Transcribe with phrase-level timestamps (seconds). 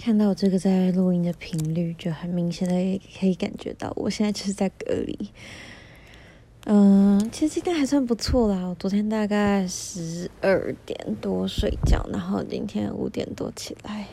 [0.00, 5.28] 看到这个在录音的频率，就很明显的可以感觉到，我现在就是在隔离。
[6.64, 8.64] 嗯，其实今天还算不错啦。
[8.64, 14.06] 我昨天大概十二点多睡觉，然后今天五点多起来。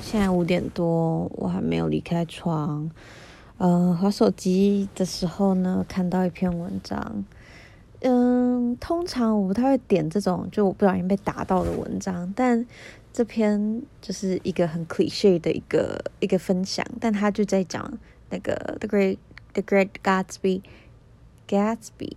[0.00, 2.90] 现在五点多，我还没有离开床。
[3.58, 7.24] 嗯，滑手机的时候呢，看到一篇文章。
[8.00, 12.64] 嗯，通常我不太会点这种就我不小心被打到的文章，但
[13.16, 17.98] 这篇就是一个很 cliche 的一个一个分享，但他就在讲
[18.28, 19.16] 那个 The Great
[19.54, 20.60] The Great Gatsby
[21.48, 22.12] Gatsby，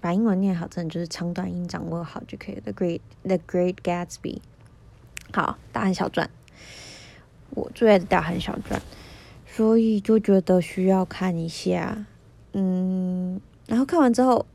[0.00, 2.54] 把英文念好，真的就是长短音掌握好就可以。
[2.60, 4.38] The Great The Great Gatsby，
[5.34, 6.30] 好，大汉小传，
[7.50, 8.80] 我最爱的大汉小传，
[9.46, 12.06] 所以就觉得需要看一下。
[12.54, 14.46] 嗯，然后看完之后，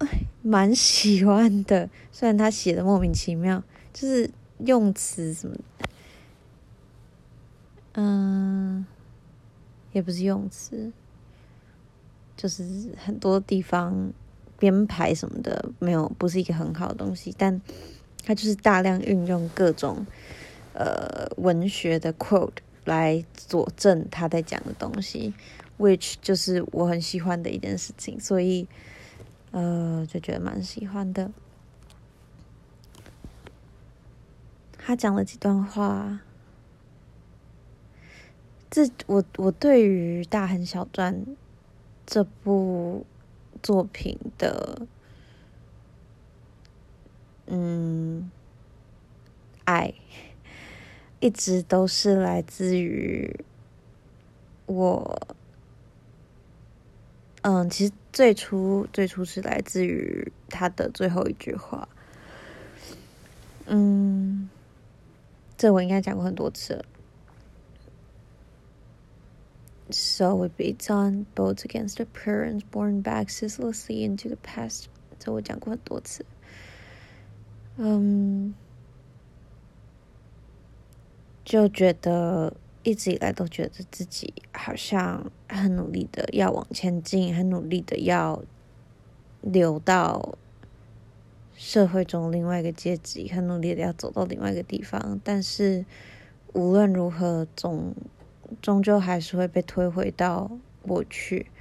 [0.41, 1.87] 蛮喜欢的。
[2.11, 3.63] 虽然他写的莫名其妙，
[3.93, 5.55] 就是用词什么，
[7.93, 8.85] 嗯，
[9.91, 10.91] 也不是用词，
[12.37, 14.11] 就是很多地方
[14.57, 17.33] 编排什么的没有，不是一个很好的东西。
[17.37, 17.61] 但
[18.23, 20.05] 他就是大量运用各种
[20.73, 25.33] 呃文学的 quote 来佐证他在讲的东西。
[25.77, 28.67] which 就是我很喜欢的一件事情，所以
[29.49, 31.31] 呃就觉得蛮喜欢的。
[34.83, 36.19] 他讲了几段话，
[38.69, 41.13] 这我我对于《大亨小传》
[42.05, 43.05] 这部
[43.61, 44.87] 作品的
[47.45, 48.31] 嗯
[49.65, 49.93] 爱，
[51.19, 53.45] 一直都是来自于
[54.65, 55.35] 我。
[57.43, 61.87] 嗯，其实最初最初是来自于他的最后一句话。
[63.65, 64.49] 嗯，
[65.61, 66.85] 这我应该讲过很多次了。
[69.91, 74.85] So we beat on boats against the currents, borne back ceaselessly into the past。
[75.19, 76.25] 这我讲过很多次。
[77.77, 78.55] 嗯，
[81.45, 82.55] 就觉得。
[82.83, 88.43] 一直以来都觉得自己好像很努力的要往前进，很努力的要
[89.41, 90.35] 留到
[91.61, 95.21] 社会中另外一个阶级，很努力的要走到另外一个地方。
[95.23, 95.85] 但是
[96.53, 97.93] 无论如何，总
[98.63, 100.49] 终究还是会被推回到
[100.81, 101.51] 过去。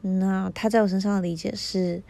[0.00, 2.00] 那他在我身上的理解是，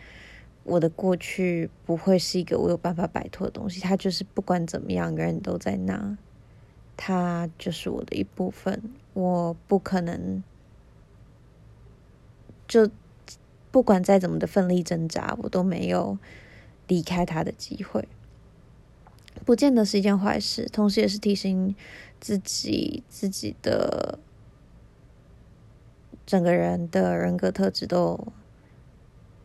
[0.62, 6.18] 我的过去不会是一个我有办法摆脱的东西，他就是不管怎么样，人都在那。
[6.98, 8.82] 他就是我的一部分，
[9.14, 10.44] 我不可能
[12.66, 12.90] 就
[13.70, 16.18] 不管再怎么的奋力挣扎，我都没有
[16.86, 18.08] 离开他的机会。
[19.44, 21.74] 不见得是一件坏事，同时也是提醒
[22.20, 24.18] 自己，自己的
[26.26, 28.32] 整个人的人格特质都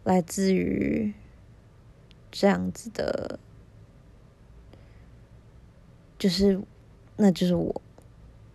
[0.03, 1.13] 来自于
[2.31, 3.39] 这样子的，
[6.17, 6.61] 就是。
[7.15, 7.81] 那就是我，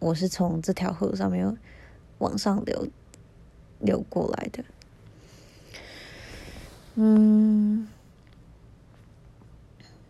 [0.00, 1.56] 我是从这条河上面
[2.18, 2.88] 往上流
[3.78, 4.64] 流过来的。
[7.00, 7.86] 嗯，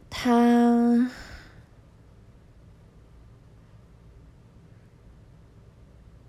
[0.09, 1.11] 他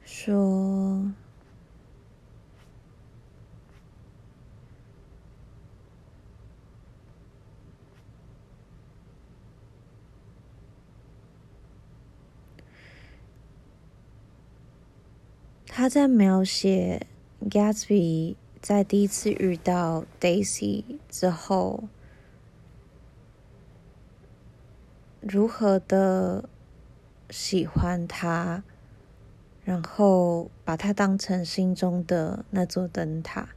[0.03, 1.13] 说。
[15.65, 17.07] 他在描写
[17.49, 21.85] Gatsby 在第一次遇到 Daisy 之后，
[25.21, 26.47] 如何的
[27.29, 28.63] 喜欢他，
[29.63, 33.49] 然后把他当成心中的那座灯塔。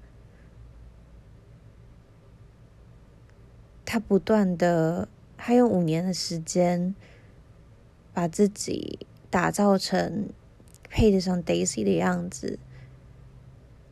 [3.85, 6.95] 他不断的，他用五年的时间，
[8.15, 10.29] 把自己打造成。
[10.95, 12.59] 配得上 Daisy 的样子，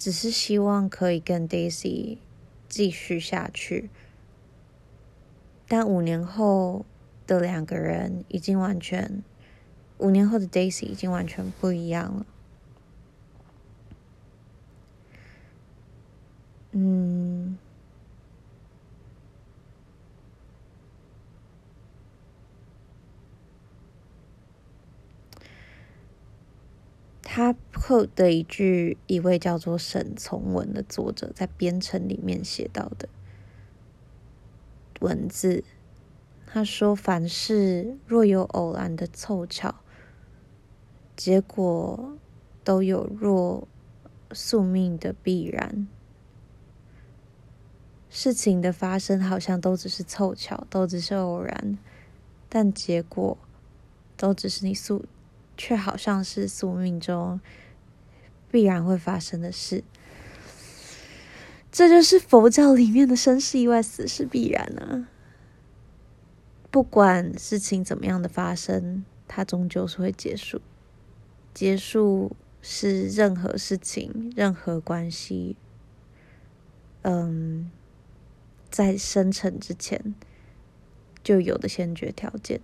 [0.01, 2.17] 只是希望可以跟 Daisy
[2.71, 3.91] 继续下去。
[5.69, 6.87] 但五年后
[7.27, 9.23] 的两个人已经完全，
[9.99, 12.27] 五年后的 Daisy 已经完全不一样了。
[16.73, 17.59] 嗯。
[27.33, 33.09] 他 quote 的一句，一位叫做沈从文的作者在编程里面写到的
[34.99, 35.63] 文字，
[36.45, 39.77] 他说：“凡事若有偶然的凑巧，
[41.15, 42.19] 结果
[42.65, 43.69] 都有若
[44.33, 45.87] 宿命的必然。
[48.09, 51.79] 事情的发生好像都只是凑巧，都只是偶然，
[52.49, 53.39] 但结果
[54.17, 55.05] 都只是你宿，
[55.63, 57.39] 却好像是宿命中
[58.51, 59.85] 必然会发生的事。
[61.71, 65.07] 这就是佛教里面的生是意外，死是必然啊。”
[66.73, 70.63] 不管事情怎么样的发生，它终究是会结束。
[71.53, 75.57] 结束是任何事情、任何关系，
[77.03, 77.71] 嗯，
[78.71, 80.15] 在生成之前
[81.23, 82.63] 就有的先决条件。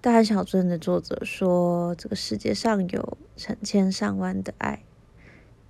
[0.00, 4.82] 大汉小镇的作者说：“这个世界上有成千上万的爱，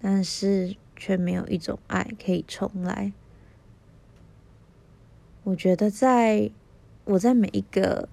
[0.01, 3.15] 但是……”却没有一种爱可以重来。
[5.45, 6.51] 我觉得，在
[7.07, 8.07] 我在每一个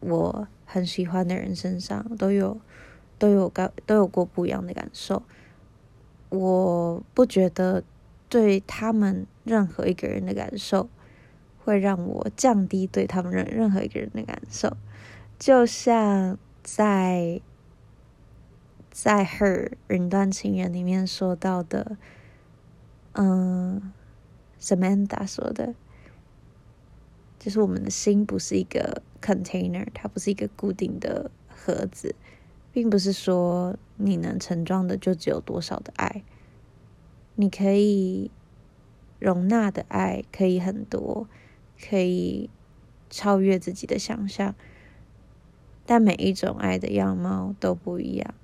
[0.00, 2.60] 我很喜欢的人身上，都有
[3.20, 5.22] 都有感都有过不一样的感受。
[6.30, 7.84] 我不觉得
[8.28, 10.88] 对他们任何一个人的感受
[11.64, 14.76] 会让我降低对他们任任何一个人的感受，
[15.44, 17.38] 就像在
[18.90, 21.98] 在《Her》云端情人里面说到的。
[23.12, 23.92] 嗯
[24.58, 25.74] ，Samantha 说的，
[27.38, 32.14] 就是我们的心不是一个 container，它不是一个固定的盒子，
[32.72, 36.24] 并不是说你能盛装的就只有多少的爱，
[37.34, 38.30] 你可以
[39.18, 41.28] 容纳的爱可以很多，
[41.86, 42.48] 可以
[43.10, 44.54] 超越自己的想象，
[45.86, 48.34] 但每一种爱的样貌都不一样。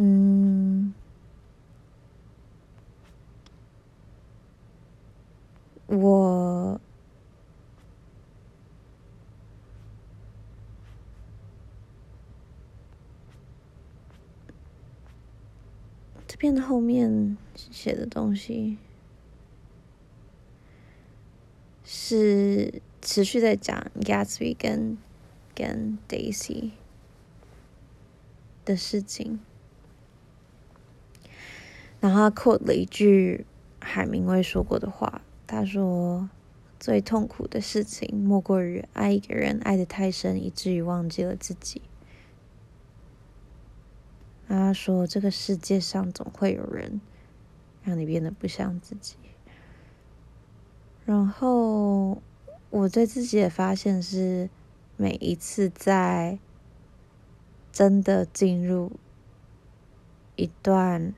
[0.00, 0.94] 嗯，
[5.88, 6.80] 我
[16.28, 18.78] 这边的后面写的东西
[22.08, 24.96] 是持续在讲 Gatsby 跟
[25.54, 26.70] 跟 Daisy
[28.64, 29.40] 的事情。
[32.00, 33.44] 然后他 quote 了一句
[33.78, 36.30] 海明威说过的话，他说
[36.80, 41.82] ：“最痛苦的事情，莫过于爱一个人爱的太深，以至于忘记了自己。”
[44.48, 47.02] 他说：“这个世界上总会有人
[47.82, 49.16] 让你变得不像自己。”
[51.08, 52.20] 然后
[52.68, 54.50] 我对自己的发现是，
[54.98, 56.38] 每一次在
[57.72, 58.92] 真的进入
[60.36, 61.14] 一段。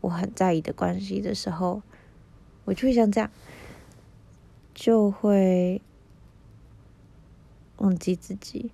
[0.00, 1.82] 我很在意的关系的时候，
[2.64, 3.30] 我就会像这样，
[4.74, 5.80] 就会
[7.76, 8.72] 忘记自己。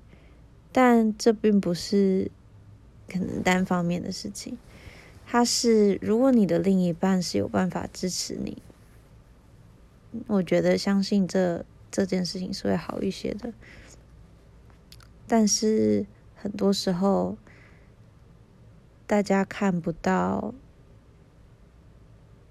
[0.72, 2.30] 但这并不是
[3.06, 4.56] 可能单方面的事情，
[5.26, 8.62] 它是如果你的另一半是有办法支持你，
[10.26, 13.52] 我觉得相信这这件事情是会好一些的。
[15.26, 17.36] 但是很多时候，
[19.06, 20.54] 大家看不到。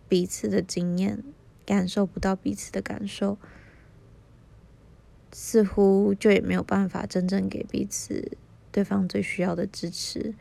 [0.09, 1.23] 彼此的经验，
[1.65, 3.39] 感受不到彼此的感受，
[5.31, 8.37] 似乎就也没有办法真正给彼此
[8.71, 10.35] 对方最需要的支持，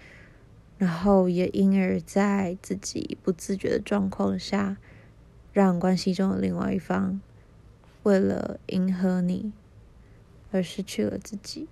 [0.76, 4.76] 然后也因而在自己不自觉的状况下，
[5.52, 7.20] 让关系中的另外一方
[8.02, 9.52] 为了迎合你
[10.50, 11.68] 而失去了自己。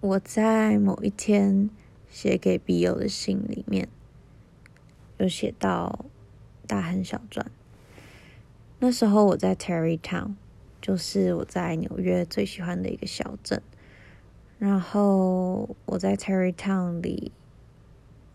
[0.00, 1.70] 我在某一天
[2.10, 3.88] 写给笔友的信里面。
[5.18, 6.06] 有写到
[6.66, 7.48] 大亨小传。
[8.80, 10.34] 那时候我在 Tarrytown，
[10.80, 13.62] 就是我在纽约最喜欢的一个小镇。
[14.58, 17.30] 然后我在 Tarrytown 里，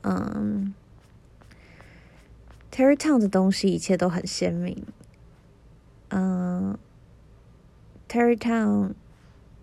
[0.04, 0.74] 嗯
[2.77, 4.85] ，Tarrytown 的东西一切都很鲜明。
[6.09, 6.79] 嗯，
[8.09, 8.95] Tarrytown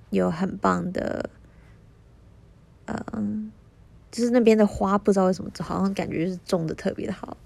[0.09, 1.29] 有很棒的，
[2.85, 3.51] 嗯。
[4.11, 7.37] 就是那边的花，不知道为什么，好像感觉就是种的特别的好。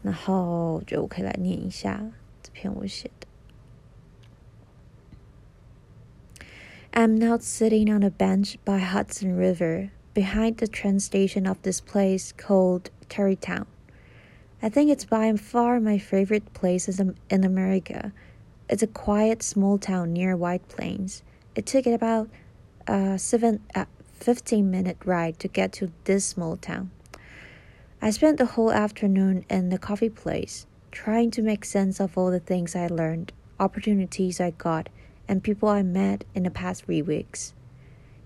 [0.00, 2.00] 然后我觉得我可以来念一下
[2.44, 3.26] 这篇我写的。
[6.92, 12.30] I'm now sitting on a bench by Hudson River, behind the train station of this place
[12.30, 13.66] called Tarrytown.
[14.63, 18.13] I think it's by far my favorite place in America.
[18.69, 21.23] It's a quiet small town near White Plains.
[21.55, 22.29] It took it about
[22.85, 23.85] a seven, uh,
[24.19, 26.91] 15 minute ride to get to this small town.
[28.03, 32.29] I spent the whole afternoon in the coffee place, trying to make sense of all
[32.29, 34.89] the things I learned, opportunities I got,
[35.27, 37.55] and people I met in the past three weeks.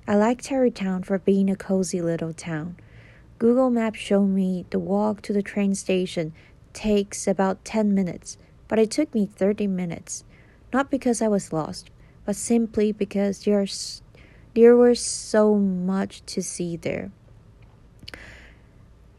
[0.06, 2.76] I like Tarrytown for being a cozy little town.
[3.38, 6.34] Google Maps showed me the walk to the train station
[6.72, 8.38] takes about 10 minutes,
[8.70, 10.24] but it took me 30 minutes.
[10.72, 11.90] Not because I was lost,
[12.26, 14.02] but simply because there's,
[14.54, 17.12] there was so much to see there.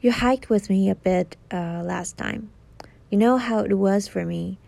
[0.00, 2.50] You hiked with me a bit uh, last time.
[3.10, 4.58] You know how it was for me.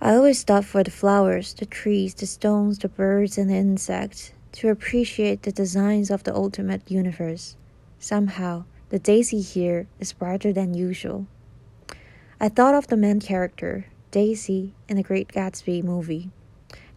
[0.00, 4.32] I always stopped for the flowers, the trees, the stones, the birds, and the insects
[4.52, 7.56] to appreciate the designs of the ultimate universe.
[8.02, 11.26] Somehow, the daisy here is brighter than usual.
[12.40, 16.30] I thought of the main character, Daisy, in the Great Gatsby movie.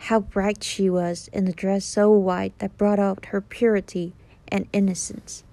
[0.08, 4.14] How bright she was in a dress so white that brought out her purity
[4.48, 5.44] and innocence.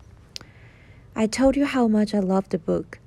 [1.17, 3.01] I told you how much I loved the book,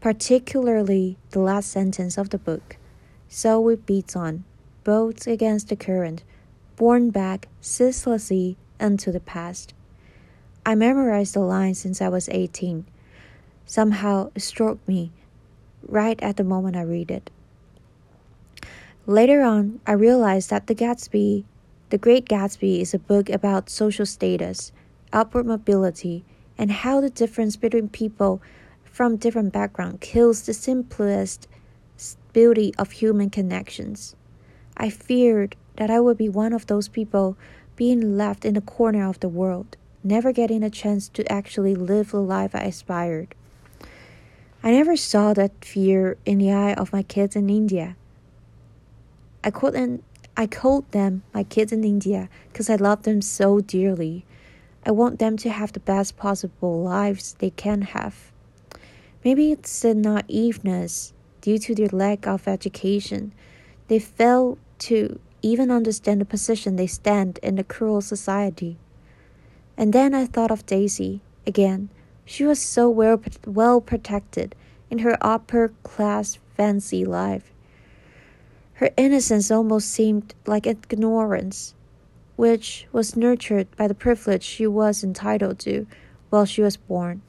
[0.00, 2.78] particularly the last sentence of the book.
[3.28, 4.44] So it beats on,
[4.84, 6.24] boats against the current,
[6.76, 9.74] borne back ceaselessly into the past.
[10.66, 12.86] I memorized the line since I was 18.
[13.66, 15.12] Somehow it struck me
[15.86, 17.30] right at the moment I read it.
[19.06, 21.44] Later on, I realized that The Gatsby,
[21.90, 24.72] The Great Gatsby, is a book about social status,
[25.12, 26.24] upward mobility,
[26.56, 28.40] and how the difference between people
[28.84, 31.46] from different backgrounds kills the simplest
[32.32, 34.16] beauty of human connections.
[34.78, 37.36] I feared that I would be one of those people
[37.76, 42.10] being left in the corner of the world, never getting a chance to actually live
[42.10, 43.34] the life I aspired.
[44.62, 47.96] I never saw that fear in the eye of my kids in India.
[49.42, 50.04] I couldn't
[50.36, 54.24] I called them my kids in India because I love them so dearly.
[54.84, 58.32] I want them to have the best possible lives they can have.
[59.24, 63.32] Maybe it's the naiveness due to their lack of education.
[63.88, 68.76] They fail to even understand the position they stand in the cruel society.
[69.76, 71.90] And then I thought of Daisy again
[72.24, 74.54] she was so well, well protected
[74.90, 77.52] in her upper class fancy life.
[78.74, 81.74] Her innocence almost seemed like ignorance,
[82.36, 85.86] which was nurtured by the privilege she was entitled to
[86.30, 87.22] while she was born.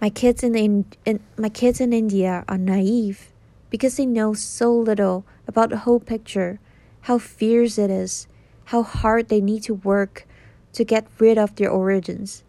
[0.00, 3.28] My kids in, in, in, my kids in India are naive
[3.70, 6.58] because they know so little about the whole picture,
[7.02, 8.26] how fierce it is,
[8.66, 10.26] how hard they need to work
[10.72, 12.44] to get rid of their origins.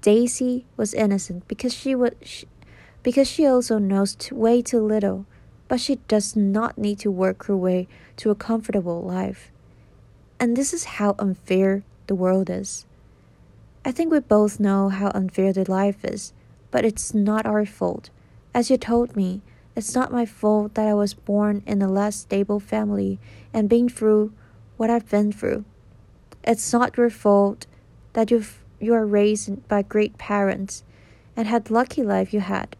[0.00, 2.46] Daisy was innocent because she was she,
[3.02, 5.26] because she also knows way too little,
[5.68, 9.50] but she does not need to work her way to a comfortable life.
[10.40, 12.86] And this is how unfair the world is.
[13.84, 16.32] I think we both know how unfair the life is,
[16.70, 18.10] but it's not our fault.
[18.54, 19.42] As you told me,
[19.76, 23.18] it's not my fault that I was born in a less stable family
[23.52, 24.32] and been through
[24.76, 25.64] what I've been through.
[26.46, 27.66] It's not your fault
[28.12, 30.84] that you've you are raised by great parents
[31.34, 32.76] and had lucky life you had.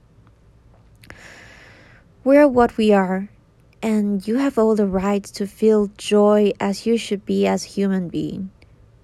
[2.22, 3.30] We are what we are,
[3.82, 8.08] and you have all the right to feel joy as you should be as human
[8.08, 8.50] being.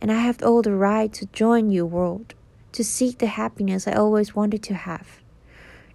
[0.01, 2.35] And I have all the right to join your world,
[2.73, 5.21] to seek the happiness I always wanted to have.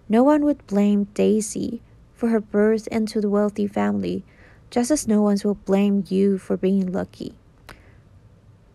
[0.08, 1.82] No one would blame Daisy
[2.14, 4.24] for her birth into the wealthy family,
[4.70, 7.34] just as no one will blame you for being lucky.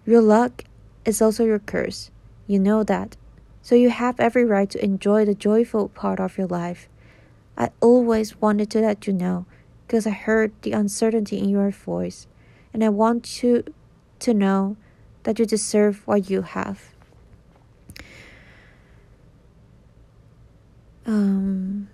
[0.05, 0.63] Your luck
[1.05, 2.11] is also your curse.
[2.47, 3.17] You know that.
[3.61, 6.89] So you have every right to enjoy the joyful part of your life.
[7.57, 9.45] I always wanted to let you know
[9.85, 12.27] because I heard the uncertainty in your voice,
[12.73, 13.63] and I want you
[14.19, 14.77] to know
[15.23, 16.95] that you deserve what you have.
[21.05, 21.87] Um,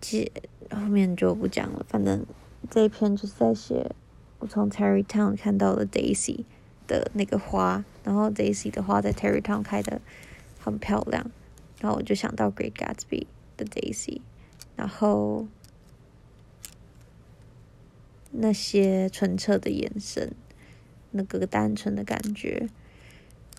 [0.00, 0.32] 其
[0.70, 2.24] 后面就不讲了，反正。
[2.70, 3.90] 这一篇就是在写
[4.38, 6.44] 我从 Tarrytown 看到了 Daisy
[6.86, 9.98] 的那个花，然后 Daisy 的花在 Tarrytown 开的
[10.60, 11.30] 很漂亮，
[11.80, 14.20] 然后我就想到 Great Gatsby 的 Daisy，
[14.76, 15.48] 然后
[18.30, 20.34] 那些纯澈的眼神，
[21.12, 22.68] 那个单纯的感觉，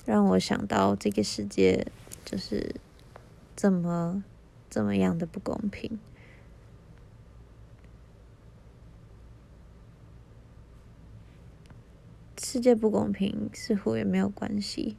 [0.06, 1.88] 让我想到这个世界
[2.24, 2.75] 就是
[3.56, 4.24] 这么
[4.70, 6.00] 这么样的不公平。
[12.53, 14.98] 世界不公平似乎也没有关系，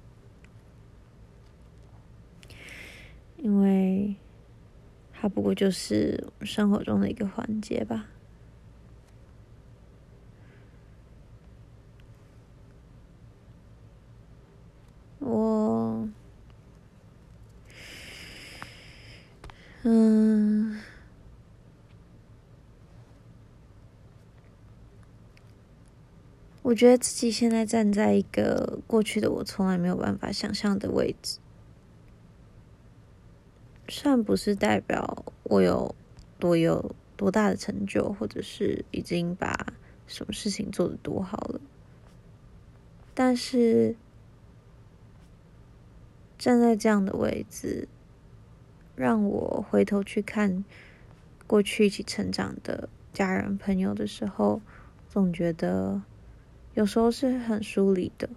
[3.37, 4.17] 因为
[5.13, 8.09] 它不过就是生活中的一个环节吧。
[15.19, 16.09] 我，
[19.83, 20.81] 嗯，
[26.73, 31.39] 我觉得自己现在站在一个过去的我从来没有办法想象的位置。
[33.89, 35.95] 算不是代表我有
[36.39, 39.75] 多有多大的成就，或者是已经把
[40.07, 41.61] 什么事情做得多好了，
[43.13, 43.95] 但是
[46.39, 47.87] 站在这样的位置，
[48.97, 50.65] 让我回头去看
[51.47, 54.63] 过去一起成长的家人朋友的时候，
[55.11, 56.01] 总觉得
[56.75, 58.29] 有时候是很疏离的，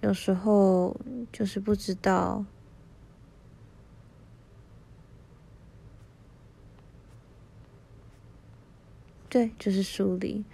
[0.00, 0.96] 有时候
[1.32, 2.44] 就是不知道。
[9.28, 10.44] 对，就是疏离，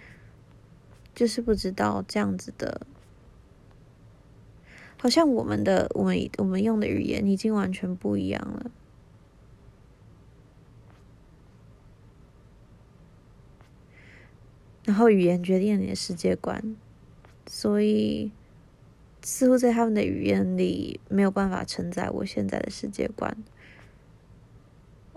[1.15, 2.85] 就是不知道这样子的，
[4.97, 8.71] 好像我们的我们我们用的语言已经完全不一样了，
[14.85, 16.75] 然后语言决定了你的世界观，
[17.47, 18.31] 所以
[19.21, 23.35] 似乎在他们的语言里没有办法承载我现在的世界观。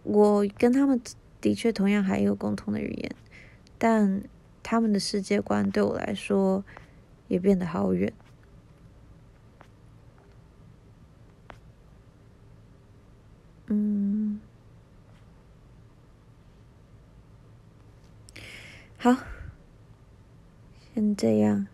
[0.03, 1.01] 我跟他们
[1.41, 3.15] 的确同样还有共同的语言。
[3.79, 4.23] 但
[4.63, 6.65] 他们的世界观对我来说
[7.29, 8.11] 也变得好远。
[13.67, 14.41] 嗯，
[18.97, 19.15] 好，
[20.97, 21.67] 先这样，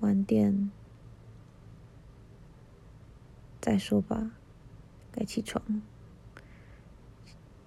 [0.00, 0.70] 晚点
[3.60, 4.30] 再说吧，
[5.12, 5.62] 该起床。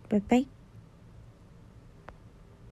[0.10, 0.57] 拜拜。